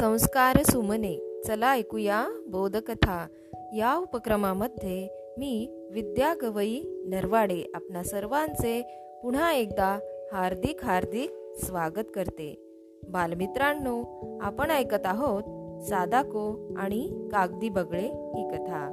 संस्कार 0.00 0.62
सुमने 0.62 1.42
चला 1.46 1.72
ऐकूया 1.72 2.26
बोधकथा. 2.48 3.26
या 3.76 3.96
उपक्रमामध्ये 3.96 5.08
मी 5.38 5.86
विद्या 5.92 6.34
गवई 6.42 6.80
नरवाडे 7.06 7.70
आपणा 7.74 8.02
सर्वांचे 8.02 8.82
पुन्हा 9.22 9.52
एकदा 9.52 9.98
हार्दिक 10.32 10.84
हार्दिक 10.84 11.30
स्वागत 11.64 12.04
करते. 12.14 12.62
बालमित्रांनो 13.08 14.04
आपण 14.40 14.70
ऐकत 14.70 15.06
आहोत 15.06 15.42
सादाको 15.82 16.74
आणि 16.76 17.28
कागदी 17.32 17.68
बगळे 17.68 18.06
ही 18.08 18.48
कथा. 18.48 18.90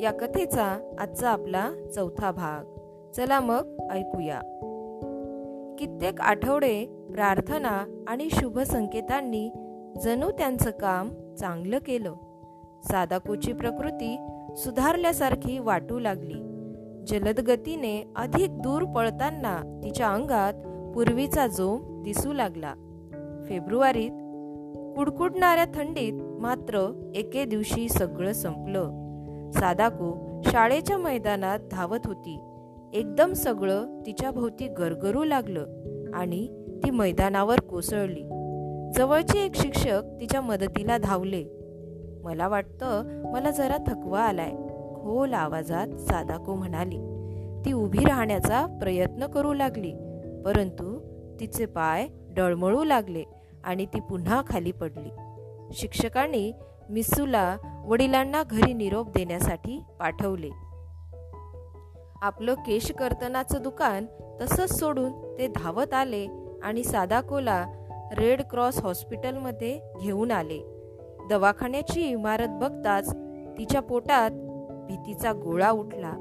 या 0.00 0.12
कथेचा 0.12 0.94
आजचा 0.98 1.30
आपला 1.30 1.72
चौथा 1.94 2.30
भाग. 2.30 2.64
चला 3.12 3.40
मग 3.40 3.76
ऐकूया. 3.90 4.40
कित्येक 5.78 6.20
आठवडे 6.20 6.86
प्रार्थना 7.10 8.04
आणि 8.08 8.28
शुभ 8.30 8.58
संकेतांनी 8.58 9.50
जणू 10.04 10.30
त्यांचं 10.30 10.70
काम 10.70 11.08
चांगलं 11.40 11.78
केलं. 11.78 12.14
सादाकोची 12.84 13.52
प्रकृती 13.52 14.16
सुधारल्यासारखी 14.56 15.58
वाटू 15.58 15.98
लागली. 15.98 16.44
जलद 17.06 17.40
गतीने 17.40 18.12
अधिक 18.16 18.62
दूर 18.62 18.84
पळताना 18.84 19.80
तिच्या 19.84 20.08
अंगात 20.08 20.54
पूर्वीचा 20.94 21.46
जोम 21.46 22.02
दिसू 22.02 22.32
लागला. 22.32 22.74
फेब्रुवारीत 23.48 24.10
कुडकुडणाऱ्या 24.96 25.64
थंडीत 25.64 26.12
मात्र 26.22 27.10
एके 27.14 27.44
दिवशी 27.44 27.88
सगळं 27.88 28.32
संपलं. 28.32 28.84
सादाको 29.52 30.42
शाळेच्या 30.44 30.98
मैदानात 30.98 31.58
धावत 31.70 32.00
होती. 32.04 32.38
एकदम 32.92 33.32
सगळं 33.32 34.00
तिच्या 34.06 34.30
भोवती 34.30 34.68
गरगरू 34.68 35.24
लागलं 35.24 35.66
आणि 36.14 36.64
ती 36.84 36.90
मैदानावर 36.90 37.60
कोसळली. 37.60 38.27
जवळचे 38.96 39.44
एक 39.44 39.54
शिक्षक 39.54 40.02
तिच्या 40.20 40.40
मदतीला 40.40 40.98
धावले. 40.98 41.44
मला 42.22 42.48
वाटतं 42.48 43.02
मला 43.32 43.50
जरा 43.50 43.76
थकवा 43.76 44.20
आलाय. 44.20 44.50
खोल 44.94 45.34
आवाजात 45.34 45.88
सादाको 45.88 46.54
म्हणाली. 46.54 46.98
ती 47.64 47.72
उभी 47.72 47.98
राहण्याचा 47.98 48.78
प्रयत्न 48.80 49.26
करू 49.26 49.52
लागली 49.52 49.92
परंतु 50.44 50.98
तिचे 51.40 51.66
पाय 51.66 52.08
डळमळू 52.30 52.84
लागले 52.84 53.24
आणि 53.64 53.86
ती 53.86 54.00
पुन्हा 54.00 54.42
खाली 54.46 54.72
पडली. 54.72 55.10
शिक्षकांनी 55.72 56.52
मिसूला 56.90 57.56
वडिलांना 57.86 58.42
घरी 58.42 58.72
निरोप 58.72 59.08
देण्यासाठी 59.08 59.82
पाठवले. 60.00 60.50
आपलं 62.22 62.54
केश 62.54 62.92
कर्तनाचं 62.92 63.62
दुकान 63.62 64.06
तसंच 64.40 64.80
सोडून 64.80 65.38
ते 65.38 65.46
धावत 65.46 65.94
आले 65.94 66.26
आणि 66.62 66.84
सादाकोला 66.84 67.66
रेड 68.12 68.42
क्रॉस 68.42 68.82
हॉस्पिटलमध्ये 68.82 69.80
घेऊन 70.00 70.30
आले. 70.30 70.60
दवाखान्याची 71.30 72.02
इमारत 72.02 72.48
बघताच 72.48 73.16
तिच्या 73.58 73.80
पोटात 73.80 74.30
भीतीचा 74.86 75.32
गोळा 75.32 75.70
उठला. 75.70 76.12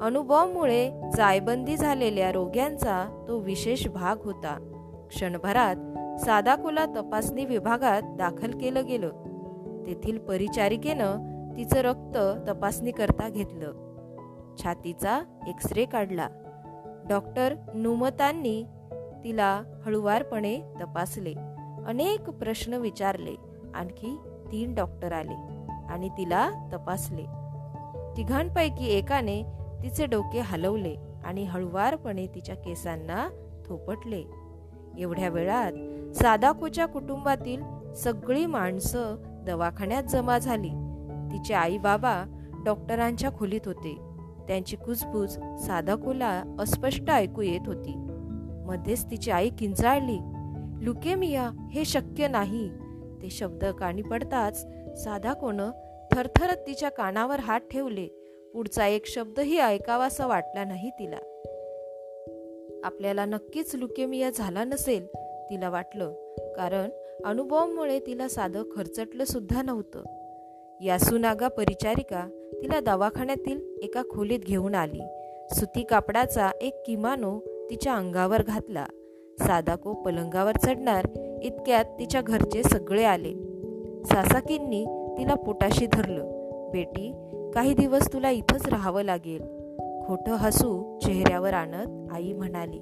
अनुभवामुळे 0.00 0.90
जायबंदी 1.16 1.76
झालेल्या 1.76 2.32
रोग्यांचा 2.32 3.24
तो 3.28 3.38
विशेष 3.38 3.88
भाग 3.88 4.16
होता. 4.24 4.70
क्षणभरात 5.10 5.76
सादाकुला 6.20 6.86
तपासणी 6.86 7.44
विभागात 7.44 8.02
दाखल 8.04 8.50
केलं 8.50 8.86
गेलं. 8.86 9.08
तेथील 9.86 10.18
परिचारिकेनं 10.18 11.16
तिचं 11.56 11.76
रक्त 11.76 12.18
तपासणी 12.48 12.90
करता 12.90 13.28
घेतलं. 13.28 13.72
छातीचा 14.62 15.22
एक्सरे 15.48 15.84
काढला. 15.84 16.28
डॉक्टर 17.08 17.54
नुमतांनी 17.74 18.64
तिला 19.24 19.62
हळुवारपणे 19.86 20.60
तपासले. 20.80 21.34
अनेक 21.86 22.30
प्रश्न 22.30 22.74
विचारले. 22.74 23.34
आणखी 23.74 24.16
तीन 24.52 24.74
डॉक्टर 24.74 25.12
आले 25.12 25.34
आणि 25.88 26.08
तिला 26.08 26.50
तपासले. 26.72 27.22
तिघांपैकी 28.16 28.86
एकाने 28.86 29.42
तिचे 29.82 30.06
डोके 30.06 30.40
हलवले 30.40 30.96
आणि 31.24 31.44
हळुवारपणे 31.44 32.26
तिच्या 32.26 32.54
केसांना 32.54 33.28
थोपटले. 33.66 34.24
एवढ्या 34.98 35.28
वेळात 35.28 35.72
सादाकोच्या 36.14 36.86
कुटुंबातील 36.86 37.62
सगळी 37.96 38.46
माणसं 38.46 39.16
दवाखान्यात 39.46 40.02
जमा 40.02 40.38
झाली. 40.38 40.70
तिचे 41.32 41.54
आई 41.54 41.78
बाबा 41.78 42.24
डॉक्टरांच्या 42.64 43.32
खोलीत 43.32 43.60
होते. 43.66 43.98
त्यांची 44.48 44.76
कुजबूज 44.76 45.30
सादाकोला 45.58 46.56
अस्पष्ट 46.60 47.10
ऐकू 47.10 47.42
येत 47.42 47.60
होती. 47.66 48.06
मध्येच 48.64 49.10
तिची 49.10 49.30
आई 49.30 49.48
किंचाळली 49.48 50.18
लुकेमिया 50.84 51.50
हे 51.72 51.84
शक्य 51.84 52.28
नाही. 52.28 52.70
ते 53.22 53.30
शब्द 53.30 53.64
कानी 53.64 54.02
पडताच 54.02 54.66
साधा 55.04 55.32
कोण 55.32 55.60
थरथरत 56.12 56.56
तिच्या 56.66 56.88
कानावर 56.88 57.40
हात 57.40 57.60
ठेवले. 57.60 58.06
पुढचा 58.54 58.86
एक 58.86 59.06
शब्दही 59.06 59.58
ऐकावासा 59.58 60.26
वाटला 60.26 60.64
नाही 60.64 60.90
तिला. 60.90 61.16
आपल्याला 62.84 63.24
नक्कीच 63.24 63.74
लुकेमिया 63.74 64.30
झाला 64.30 64.64
नसेल 64.64 65.06
तिला 65.50 65.70
वाटलं 65.70 66.12
कारण 66.56 66.90
अनुभवामुळे 67.24 68.00
तिला 68.00 68.28
साधं 68.28 68.62
खर्चटलं 68.76 69.24
सुद्धा 69.24 69.62
नव्हतं. 69.62 70.02
यासुनागा 70.84 71.48
परिचारिका 71.48 72.28
तिला 72.62 72.80
दवाखान्यातील 72.80 73.78
एका 73.82 74.02
खोलीत 74.10 74.40
घेऊन 74.40 74.74
आली. 74.74 75.00
सुती 75.52 75.82
कापडाचा 75.82 76.50
एक 76.60 76.82
किमानो 76.86 77.40
तिच्या 77.70 77.94
अंगावर 77.94 78.42
घातला. 78.42 78.86
सादाको 79.38 79.92
पलंगावर 79.92 80.56
चढणार 80.56 81.06
इतक्यात 81.42 81.84
तिच्या 81.84 82.22
घरचे 82.22 82.62
सगळे 82.62 83.04
आले. 83.04 83.32
सासाकींनी 84.04 84.84
तिला 85.18 85.34
पोटाशी 85.34 85.86
धरलं. 85.86 86.22
बेटी 86.72 87.14
काही 87.54 87.74
दिवस 87.74 88.12
तुला 88.12 88.30
इथंच 88.30 88.68
राहावं 88.68 89.02
लागेल. 89.02 89.40
खोटं 90.06 90.32
हसू 90.32 90.98
चेहऱ्यावर 90.98 91.52
आणत 91.52 92.12
आई 92.12 92.32
म्हणाली 92.32 92.80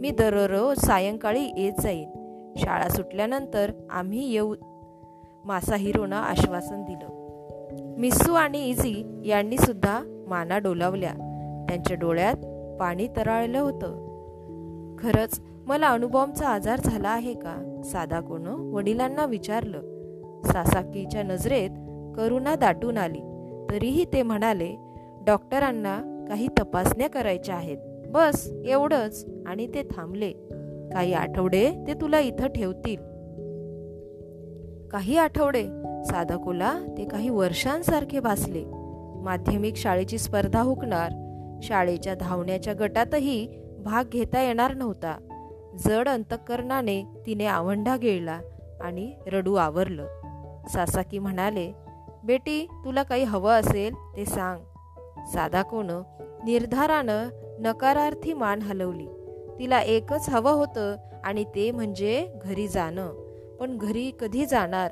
मी 0.00 0.10
दररोज 0.10 0.78
सायंकाळी 0.78 1.52
येत 1.56 1.72
जाईन. 1.80 2.10
शाळा 2.56 2.88
सुटल्यानंतर 2.88 3.70
आम्ही 3.90 4.32
येऊ. 4.32 4.54
मासा 5.44 5.76
हिरोनं 5.76 6.16
आश्वासन 6.16 6.82
दिलं. 6.82 7.24
मिसू 7.98 8.32
आणि 8.32 8.68
इझी 8.68 9.22
यांनी 9.24 9.58
सुद्धा 9.58 10.24
माना 10.28 10.58
डोलावल्या. 10.58 11.12
त्यांच्या 11.68 11.96
डोळ्यात 11.96 12.36
पाणी 12.80 13.08
तराळलं 13.16 13.58
होतं. 13.58 14.03
खरंच 15.04 15.40
मला 15.66 15.88
अणुबॉम्बचा 15.88 16.48
आजार 16.48 16.80
झाला 16.84 17.08
आहे 17.08 17.34
का? 17.34 17.80
साधा 17.84 18.20
कोण 18.20 18.46
वडिलांना 18.46 19.26
विचारलं. 19.26 19.80
सासाकीच्या 20.44 21.22
नजरेत 21.22 21.70
करुणा 22.16 22.54
दाटून 22.54 22.98
आली. 22.98 23.20
तरीही 23.70 24.04
ते 24.04 24.22
म्हणाले 24.22 24.76
डॉक्टरांना 25.26 26.24
काही 26.28 26.48
तपासण्या 26.48 27.08
करायच्या 27.08 27.54
आहेत. 27.54 27.78
बस 28.08 28.52
एवढंच. 28.66 29.26
आणि 29.46 29.66
ते 29.66 29.82
थांबले. 29.82 30.32
काही 30.92 31.12
आठवडे 31.12 31.70
ते 31.86 31.94
तुला 31.94 32.20
इथं 32.20 32.48
ठेवतील. 32.48 33.00
काही 34.88 35.16
आठवडे. 35.16 35.62
साधकोला 36.04 36.80
ते 36.98 37.04
काही 37.04 37.28
वर्षांसारखे 37.28 38.20
भासले. 38.20 38.64
माध्यमिक 39.22 39.76
शाळेची 39.76 40.18
स्पर्धा 40.18 40.60
हुकणार. 40.60 41.12
शाळेच्या 41.62 42.14
धावण्याच्या 42.14 42.74
गटातही 42.80 43.63
भाग 43.84 44.04
घेता 44.08 44.40
येणार 44.42 44.74
नव्हता. 44.74 45.18
जड 45.84 46.08
अंतकरणाने 46.08 47.04
तिने 47.26 47.46
आवंढा 47.46 47.96
गिळला 47.96 48.40
आणि 48.80 49.12
रडू 49.26 49.54
आवरलं. 49.54 50.06
सासाकी 50.68 51.18
म्हणाले 51.18 51.72
बेटी 52.24 52.66
तुला 52.84 53.02
काही 53.02 53.24
हवं 53.24 53.50
असेल 53.50 53.94
ते 54.16 54.24
सांग. 54.24 54.60
साधाकोनं 55.32 56.02
निर्धारानं 56.44 57.28
नकारार्थी 57.60 58.32
मान 58.32 58.62
हलवली. 58.62 59.06
तिला 59.58 59.80
एकच 59.80 60.28
हवं 60.28 60.52
होतं 60.52 60.96
आणि 61.24 61.44
ते 61.44 61.70
म्हणजे 61.70 62.28
घरी 62.44 62.68
जाणं. 62.68 63.14
पण 63.60 63.78
घरी 63.78 64.12
कधी 64.20 64.46
जाणार? 64.46 64.90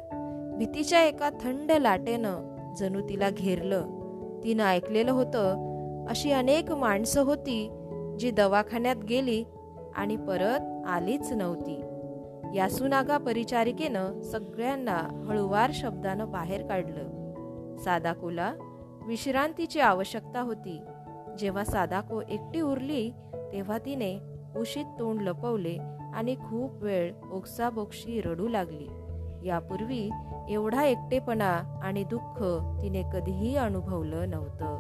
भीतीच्या 0.59 1.03
एका 1.03 1.31
थंड 1.31 1.73
लाटेनं 1.73 2.57
जणू 2.79 3.09
तिला 3.09 3.31
घेरलं. 3.31 3.83
तिनं 4.45 4.65
ऐकलेलं 4.65 5.13
होतं 5.13 5.73
अशी 6.09 6.33
अनेक 6.33 6.73
माणसं 6.73 7.23
होती 7.23 7.82
जी 8.19 8.31
दवाखान्यात 8.31 8.97
गेली 8.97 9.45
आणि 9.95 10.17
परत 10.17 10.87
आलीच 10.87 11.33
नव्हती. 11.33 11.83
यासुनागा 12.57 13.19
परिचारिकेनं 13.19 14.21
सगळ्यांना 14.21 15.25
हळुवार 15.29 15.71
शब्दानं 15.75 16.31
बाहेर 16.31 16.67
काढलं. 16.67 17.77
सादाकोला 17.79 18.55
विश्रांतीची 19.07 19.81
आवश्यकता 19.81 20.41
होती. 20.41 20.81
जेव्हा 21.39 21.65
सादाको 21.65 22.21
एकटी 22.29 22.61
उरली 22.61 23.11
तेव्हा 23.35 23.79
तिने 23.79 24.19
उशीत 24.57 24.85
तोंड 24.85 25.23
लपवले 25.23 25.79
आणि 26.15 26.35
खूप 26.35 26.83
वेळ 26.83 27.13
ओक्साबोक्षी 27.33 28.21
रडू 28.21 28.49
लागली. 28.49 28.87
यापूर्वी 29.49 30.11
एवढा 30.49 30.85
एकटेपणा 30.85 31.81
आणि 31.83 32.05
दुःख 32.05 32.43
तिने 32.83 33.03
कधीही 33.03 33.57
अनुभवलं 33.57 34.31
नव्हतं. 34.31 34.79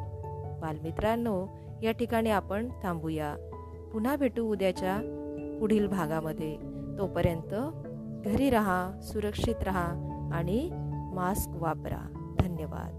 बालमित्रांनो 0.60 1.46
या 1.82 1.92
ठिकाणी 1.92 2.30
आपण 2.30 2.68
थांबूया. 2.82 3.36
पुन्हा 3.92 4.16
भेटू 4.16 4.52
उद्याच्या 4.52 5.00
पुढील 5.60 5.86
भागामध्ये. 5.86 6.56
तोपर्यंत 6.98 7.54
घरी 8.24 8.50
राहा 8.50 8.92
सुरक्षित 9.02 9.62
राहा 9.62 10.30
आणि 10.32 10.70
मास्क 11.14 11.50
वापरा. 11.54 12.34
धन्यवाद. 12.40 12.98